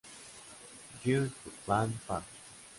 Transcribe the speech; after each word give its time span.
Girls 1.03 1.29
Band 1.67 1.93
Party! 2.07 2.25